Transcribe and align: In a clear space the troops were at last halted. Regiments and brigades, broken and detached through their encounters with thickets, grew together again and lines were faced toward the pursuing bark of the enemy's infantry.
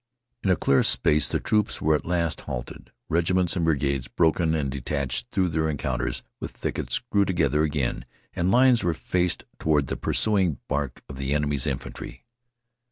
In 0.43 0.49
a 0.49 0.55
clear 0.55 0.81
space 0.81 1.29
the 1.29 1.39
troops 1.39 1.79
were 1.79 1.93
at 1.93 2.07
last 2.07 2.41
halted. 2.49 2.91
Regiments 3.07 3.55
and 3.55 3.65
brigades, 3.65 4.07
broken 4.07 4.55
and 4.55 4.71
detached 4.71 5.27
through 5.29 5.49
their 5.49 5.69
encounters 5.69 6.23
with 6.39 6.49
thickets, 6.53 7.03
grew 7.11 7.23
together 7.23 7.61
again 7.61 8.05
and 8.33 8.49
lines 8.49 8.83
were 8.83 8.95
faced 8.95 9.43
toward 9.59 9.85
the 9.85 9.95
pursuing 9.97 10.57
bark 10.67 11.03
of 11.07 11.17
the 11.17 11.35
enemy's 11.35 11.67
infantry. 11.67 12.25